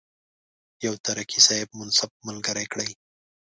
یو 0.85 0.93
ترکي 1.05 1.39
صاحب 1.47 1.69
منصب 1.79 2.11
ملګری 2.27 2.65
کړي. 2.71 2.89